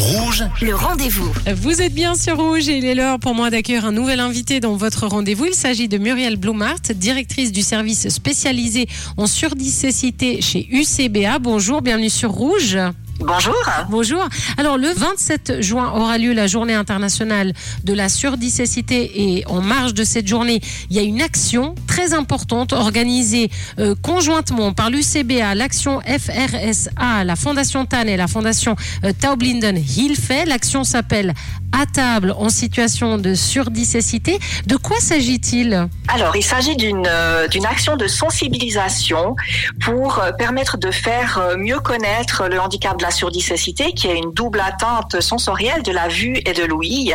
Rouge, 0.00 0.44
Le 0.62 0.74
rendez-vous. 0.74 1.30
Vous 1.56 1.82
êtes 1.82 1.92
bien 1.92 2.14
sur 2.14 2.38
Rouge 2.38 2.70
et 2.70 2.78
il 2.78 2.86
est 2.86 2.94
l'heure 2.94 3.18
pour 3.18 3.34
moi 3.34 3.50
d'accueillir 3.50 3.84
un 3.84 3.92
nouvel 3.92 4.18
invité 4.18 4.58
dans 4.58 4.74
votre 4.74 5.06
rendez-vous. 5.06 5.44
Il 5.44 5.54
s'agit 5.54 5.88
de 5.88 5.98
Muriel 5.98 6.36
Blumart, 6.36 6.80
directrice 6.94 7.52
du 7.52 7.60
service 7.60 8.08
spécialisé 8.08 8.88
en 9.18 9.26
surdicécité 9.26 10.40
chez 10.40 10.66
UCBA. 10.70 11.38
Bonjour, 11.38 11.82
bienvenue 11.82 12.08
sur 12.08 12.30
Rouge. 12.30 12.78
Bonjour. 13.20 13.54
Bonjour. 13.90 14.28
Alors, 14.56 14.78
le 14.78 14.88
27 14.88 15.60
juin 15.60 15.92
aura 15.94 16.16
lieu 16.16 16.32
la 16.32 16.46
journée 16.46 16.72
internationale 16.72 17.52
de 17.84 17.92
la 17.92 18.08
surdicécité 18.08 19.36
et 19.38 19.46
en 19.46 19.60
marge 19.60 19.92
de 19.92 20.04
cette 20.04 20.26
journée, 20.26 20.60
il 20.88 20.96
y 20.96 20.98
a 20.98 21.02
une 21.02 21.20
action 21.20 21.74
très 21.86 22.14
importante 22.14 22.72
organisée 22.72 23.50
euh, 23.78 23.94
conjointement 24.00 24.72
par 24.72 24.88
l'UCBA, 24.88 25.54
l'action 25.54 26.00
FRSA, 26.00 27.24
la 27.24 27.36
Fondation 27.36 27.84
TAN 27.84 28.06
et 28.06 28.16
la 28.16 28.26
Fondation 28.26 28.74
euh, 29.04 29.12
Taublinden 29.12 29.76
Hilfe. 29.76 30.32
L'action 30.46 30.82
s'appelle 30.82 31.34
À 31.78 31.84
table 31.84 32.34
en 32.38 32.48
situation 32.48 33.18
de 33.18 33.34
surdicécité. 33.34 34.38
De 34.66 34.76
quoi 34.76 34.98
s'agit-il? 34.98 35.88
Alors, 36.08 36.36
il 36.36 36.44
s'agit 36.44 36.76
d'une 36.76 37.06
euh, 37.06 37.48
d'une 37.48 37.66
action 37.66 37.96
de 37.96 38.06
sensibilisation 38.06 39.36
pour 39.84 40.22
permettre 40.38 40.78
de 40.78 40.90
faire 40.90 41.40
mieux 41.58 41.80
connaître 41.80 42.48
le 42.48 42.58
handicap 42.58 42.96
de 42.98 43.02
la 43.02 43.09
surdicécité, 43.10 43.92
qui 43.92 44.08
est 44.08 44.16
une 44.16 44.32
double 44.32 44.60
atteinte 44.60 45.20
sensorielle 45.20 45.82
de 45.82 45.92
la 45.92 46.08
vue 46.08 46.40
et 46.44 46.52
de 46.52 46.64
l'ouïe. 46.64 47.14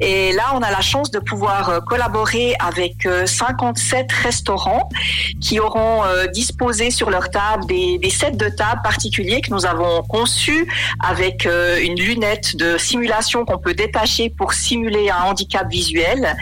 Et 0.00 0.32
là, 0.32 0.52
on 0.54 0.62
a 0.62 0.70
la 0.70 0.80
chance 0.80 1.10
de 1.10 1.18
pouvoir 1.18 1.68
euh, 1.68 1.80
collaborer 1.80 2.54
avec 2.58 3.06
euh, 3.06 3.26
57 3.26 4.10
restaurants 4.12 4.88
qui 5.40 5.60
auront 5.60 6.04
euh, 6.04 6.26
disposé 6.26 6.90
sur 6.90 7.10
leur 7.10 7.30
table 7.30 7.66
des, 7.66 7.98
des 7.98 8.10
sets 8.10 8.32
de 8.32 8.48
table 8.48 8.80
particuliers 8.82 9.40
que 9.40 9.50
nous 9.50 9.66
avons 9.66 10.02
conçus 10.02 10.66
avec 11.00 11.46
euh, 11.46 11.78
une 11.82 11.98
lunette 11.98 12.56
de 12.56 12.78
simulation 12.78 13.44
qu'on 13.44 13.58
peut 13.58 13.74
détacher 13.74 14.30
pour 14.30 14.52
simuler 14.52 15.10
un 15.10 15.24
handicap 15.24 15.68
visuel. 15.70 16.36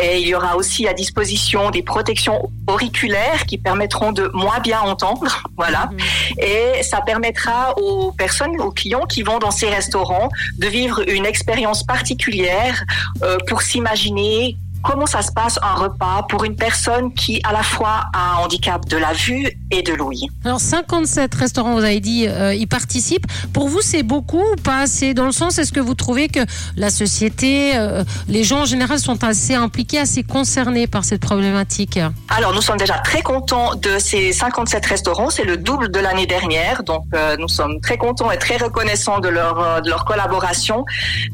Et 0.00 0.20
il 0.20 0.28
y 0.28 0.34
aura 0.34 0.56
aussi 0.56 0.86
à 0.86 0.92
disposition 0.92 1.70
des 1.70 1.82
protections 1.82 2.50
auriculaires 2.66 3.46
qui 3.46 3.58
permettront 3.58 4.12
de 4.12 4.30
moins 4.34 4.60
bien 4.60 4.80
entendre. 4.80 5.42
Voilà. 5.56 5.90
Et 6.38 6.82
ça 6.82 7.02
permettra 7.02 7.78
aux 7.78 8.10
personnes, 8.10 8.41
aux 8.60 8.70
clients 8.70 9.06
qui 9.06 9.22
vont 9.22 9.38
dans 9.38 9.50
ces 9.50 9.68
restaurants 9.68 10.28
de 10.58 10.66
vivre 10.66 11.08
une 11.08 11.26
expérience 11.26 11.84
particulière 11.84 12.84
euh, 13.22 13.38
pour 13.48 13.62
s'imaginer 13.62 14.56
comment 14.82 15.06
ça 15.06 15.22
se 15.22 15.32
passe 15.32 15.58
un 15.62 15.74
repas 15.74 16.26
pour 16.28 16.44
une 16.44 16.56
personne 16.56 17.12
qui 17.14 17.40
à 17.44 17.52
la 17.52 17.62
fois 17.62 18.04
a 18.12 18.32
un 18.32 18.44
handicap 18.44 18.86
de 18.86 18.96
la 18.96 19.12
vue 19.12 19.48
et 19.70 19.82
de 19.82 19.94
l'ouïe. 19.94 20.28
Alors, 20.44 20.60
57 20.60 21.34
restaurants, 21.34 21.74
vous 21.74 21.84
avez 21.84 22.00
dit, 22.00 22.26
euh, 22.28 22.54
y 22.54 22.66
participent. 22.66 23.26
Pour 23.52 23.68
vous, 23.68 23.80
c'est 23.80 24.02
beaucoup 24.02 24.42
ou 24.42 24.56
pas 24.56 24.80
assez? 24.80 25.14
Dans 25.14 25.24
le 25.24 25.32
sens, 25.32 25.58
est-ce 25.58 25.72
que 25.72 25.80
vous 25.80 25.94
trouvez 25.94 26.28
que 26.28 26.40
la 26.76 26.90
société, 26.90 27.76
euh, 27.76 28.04
les 28.28 28.44
gens 28.44 28.62
en 28.62 28.64
général 28.64 28.98
sont 28.98 29.24
assez 29.24 29.54
impliqués, 29.54 29.98
assez 29.98 30.22
concernés 30.22 30.86
par 30.86 31.04
cette 31.04 31.20
problématique? 31.20 31.98
Alors, 32.28 32.54
nous 32.54 32.62
sommes 32.62 32.76
déjà 32.76 32.98
très 32.98 33.22
contents 33.22 33.74
de 33.74 33.98
ces 33.98 34.32
57 34.32 34.84
restaurants. 34.86 35.30
C'est 35.30 35.44
le 35.44 35.56
double 35.56 35.90
de 35.90 36.00
l'année 36.00 36.26
dernière. 36.26 36.82
Donc, 36.82 37.04
euh, 37.14 37.36
nous 37.38 37.48
sommes 37.48 37.80
très 37.80 37.96
contents 37.96 38.30
et 38.30 38.38
très 38.38 38.56
reconnaissants 38.56 39.20
de 39.20 39.28
leur, 39.28 39.82
de 39.82 39.88
leur 39.88 40.04
collaboration. 40.04 40.84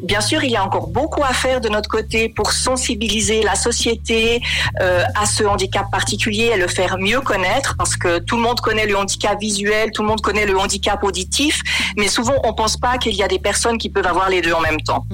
Bien 0.02 0.20
sûr, 0.20 0.44
il 0.44 0.50
y 0.50 0.56
a 0.56 0.64
encore 0.64 0.88
beaucoup 0.88 1.24
à 1.24 1.32
faire 1.32 1.60
de 1.60 1.68
notre 1.68 1.88
côté 1.88 2.28
pour 2.28 2.52
sensibiliser 2.52 3.37
la 3.42 3.54
société 3.54 4.40
euh, 4.80 5.02
à 5.14 5.26
ce 5.26 5.44
handicap 5.44 5.90
particulier 5.90 6.50
et 6.54 6.56
le 6.56 6.68
faire 6.68 6.98
mieux 6.98 7.20
connaître 7.20 7.74
parce 7.76 7.96
que 7.96 8.18
tout 8.18 8.36
le 8.36 8.42
monde 8.42 8.60
connaît 8.60 8.86
le 8.86 8.96
handicap 8.96 9.38
visuel, 9.40 9.90
tout 9.92 10.02
le 10.02 10.08
monde 10.08 10.20
connaît 10.20 10.46
le 10.46 10.58
handicap 10.58 11.02
auditif, 11.04 11.60
mais 11.96 12.08
souvent 12.08 12.34
on 12.44 12.52
pense 12.54 12.76
pas 12.76 12.98
qu'il 12.98 13.14
y 13.14 13.22
a 13.22 13.28
des 13.28 13.38
personnes 13.38 13.78
qui 13.78 13.88
peuvent 13.90 14.06
avoir 14.06 14.28
les 14.30 14.40
deux 14.40 14.52
en 14.52 14.60
même 14.60 14.80
temps. 14.80 15.06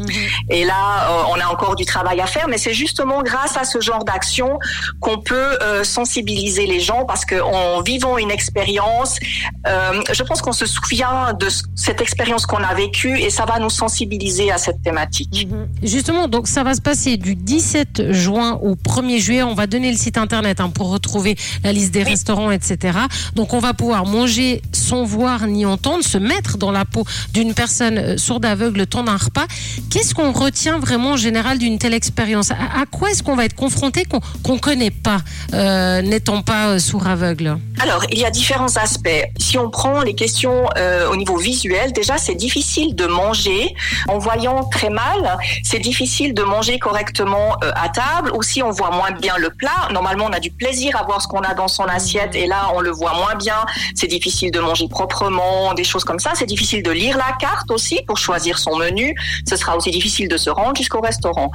Et 0.50 0.64
là, 0.64 1.08
euh, 1.11 1.22
on 1.30 1.41
a 1.41 1.47
encore 1.47 1.77
du 1.77 1.84
travail 1.84 2.20
à 2.20 2.27
faire, 2.27 2.48
mais 2.48 2.58
c'est 2.58 2.75
justement 2.75 3.22
grâce 3.22 3.56
à 3.56 3.64
ce 3.64 3.80
genre 3.80 4.05
d'action 4.05 4.58
qu'on 5.00 5.19
peut 5.19 5.58
euh, 5.62 5.84
sensibiliser 5.84 6.67
les 6.67 6.80
gens 6.80 7.05
parce 7.05 7.24
qu'en 7.24 7.80
vivant 7.83 8.18
une 8.18 8.30
expérience, 8.30 9.18
je 9.67 10.23
pense 10.23 10.42
qu'on 10.42 10.52
se 10.52 10.67
souvient 10.67 11.33
de 11.39 11.48
ce- 11.48 11.63
cette 11.74 12.01
expérience 12.01 12.46
qu'on 12.46 12.63
a 12.63 12.74
vécue 12.74 13.18
et 13.18 13.30
ça 13.30 13.45
va 13.45 13.58
nous 13.58 13.70
sensibiliser 13.70 14.51
à 14.51 14.58
cette 14.58 14.83
thématique. 14.83 15.48
Justement, 15.83 16.29
donc 16.29 16.48
ça 16.48 16.63
va 16.63 16.74
se 16.74 16.80
passer 16.80 17.17
du 17.17 17.34
17 17.34 18.13
juin 18.14 18.58
au 18.63 18.75
1er 18.75 19.19
juillet. 19.19 19.42
On 19.42 19.55
va 19.55 19.67
donner 19.67 19.91
le 19.91 19.98
site 19.98 20.19
internet 20.19 20.61
hein, 20.61 20.70
pour 20.70 20.91
retrouver 20.91 21.36
la 21.63 21.73
liste 21.73 21.92
des 21.92 22.02
restaurants, 22.02 22.51
etc. 22.51 22.98
Donc 23.35 23.52
on 23.52 23.58
va 23.58 23.75
pouvoir 23.75 24.07
manger 24.07 24.63
sans 24.73 25.05
voir 25.05 25.47
ni 25.47 25.67
entendre, 25.67 26.05
se 26.05 26.19
mettre 26.19 26.58
dans 26.58 26.73
la 26.73 26.85
peau 26.85 27.05
d'une 27.33 27.55
personne 27.55 27.98
euh, 27.98 28.17
sourde 28.17 28.45
aveugle 28.45 28.79
le 28.79 28.86
temps 28.86 29.05
d'un 29.05 29.17
repas. 29.17 29.47
Qu'est-ce 29.91 30.14
qu'on 30.14 30.33
retient 30.33 30.79
vraiment 30.79 31.13
en 31.13 31.17
général 31.17 31.58
d'une 31.58 31.79
telle 31.79 31.95
expérience? 31.95 32.51
À, 32.51 32.80
à 32.80 32.86
quoi 32.91 33.11
est-ce 33.11 33.23
qu'on 33.23 33.36
va 33.36 33.45
être 33.45 33.55
confronté 33.55 34.05
qu'on 34.05 34.20
qu'on 34.42 34.58
connaît 34.58 34.91
pas, 34.91 35.20
euh, 35.52 36.02
n'étant 36.02 36.42
pas 36.42 36.69
euh, 36.69 36.79
sourd 36.79 37.07
aveugle? 37.07 37.58
Alors, 37.81 38.05
il 38.11 38.19
y 38.19 38.25
a 38.25 38.31
différents 38.31 38.77
aspects. 38.77 39.25
Si 39.39 39.58
on 39.58 39.69
prend 39.70 40.02
les 40.02 40.14
questions 40.14 40.69
euh, 40.77 41.11
au 41.11 41.17
niveau 41.17 41.36
visuel, 41.36 41.92
déjà, 41.92 42.19
c'est 42.19 42.35
difficile 42.35 42.95
de 42.95 43.07
manger 43.07 43.75
en 44.08 44.19
voyant 44.19 44.64
très 44.64 44.91
mal. 44.91 45.36
C'est 45.63 45.81
difficile 45.81 46.35
de 46.35 46.42
manger 46.42 46.79
correctement 46.79 47.57
euh, 47.63 47.70
à 47.75 47.89
table. 47.89 48.03
Aussi, 48.32 48.62
on 48.62 48.70
voit 48.70 48.90
moins 48.90 49.10
bien 49.12 49.36
le 49.38 49.50
plat. 49.50 49.88
Normalement, 49.92 50.26
on 50.26 50.32
a 50.32 50.40
du 50.40 50.50
plaisir 50.50 50.96
à 51.00 51.04
voir 51.04 51.20
ce 51.22 51.28
qu'on 51.28 51.40
a 51.40 51.54
dans 51.54 51.68
son 51.68 51.84
assiette 51.84 52.34
et 52.34 52.46
là, 52.46 52.70
on 52.74 52.80
le 52.80 52.90
voit 52.90 53.14
moins 53.14 53.34
bien. 53.34 53.56
C'est 53.94 54.06
difficile 54.06 54.50
de 54.50 54.60
manger 54.60 54.88
proprement, 54.88 55.74
des 55.74 55.84
choses 55.84 56.04
comme 56.04 56.18
ça. 56.18 56.32
C'est 56.34 56.46
difficile 56.46 56.82
de 56.82 56.90
lire 56.90 57.16
la 57.16 57.36
carte 57.38 57.70
aussi 57.70 58.00
pour 58.06 58.16
choisir 58.16 58.58
son 58.58 58.76
menu. 58.76 59.14
Ce 59.48 59.56
sera 59.56 59.76
aussi 59.76 59.90
difficile 59.90 60.28
de 60.28 60.36
se 60.36 60.50
rendre 60.50 60.76
jusqu'au 60.76 61.00
restaurant. 61.00 61.50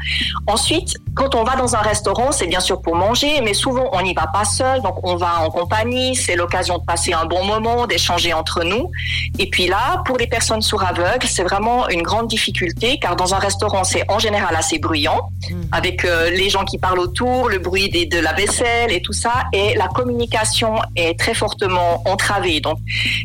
Ensuite, 0.47 0.95
quand 1.15 1.35
on 1.35 1.43
va 1.43 1.55
dans 1.55 1.75
un 1.75 1.81
restaurant, 1.81 2.31
c'est 2.31 2.47
bien 2.47 2.59
sûr 2.59 2.81
pour 2.81 2.95
manger, 2.95 3.41
mais 3.41 3.53
souvent 3.53 3.89
on 3.91 4.01
n'y 4.01 4.13
va 4.13 4.27
pas 4.27 4.45
seul, 4.45 4.81
donc 4.81 4.95
on 5.03 5.15
va 5.15 5.41
en 5.41 5.49
compagnie, 5.49 6.15
c'est 6.15 6.35
l'occasion 6.35 6.77
de 6.77 6.83
passer 6.83 7.13
un 7.13 7.25
bon 7.25 7.43
moment, 7.43 7.87
d'échanger 7.87 8.33
entre 8.33 8.63
nous. 8.63 8.89
Et 9.37 9.49
puis 9.49 9.67
là, 9.67 10.01
pour 10.05 10.17
les 10.17 10.27
personnes 10.27 10.61
sourds 10.61 10.83
aveugles, 10.83 11.27
c'est 11.27 11.43
vraiment 11.43 11.89
une 11.89 12.01
grande 12.01 12.27
difficulté, 12.27 12.99
car 12.99 13.15
dans 13.15 13.33
un 13.33 13.39
restaurant, 13.39 13.83
c'est 13.83 14.03
en 14.09 14.19
général 14.19 14.55
assez 14.55 14.79
bruyant, 14.79 15.29
avec 15.71 16.05
euh, 16.05 16.28
les 16.31 16.49
gens 16.49 16.65
qui 16.65 16.77
parlent 16.77 16.99
autour, 16.99 17.49
le 17.49 17.59
bruit 17.59 17.89
des- 17.89 18.05
de 18.05 18.19
la 18.19 18.33
vaisselle 18.33 18.91
et 18.91 19.01
tout 19.01 19.13
ça, 19.13 19.33
et 19.53 19.73
la 19.75 19.87
communication 19.87 20.75
est 20.95 21.17
très 21.19 21.33
fortement 21.33 22.01
entravée. 22.07 22.59
Donc 22.61 22.77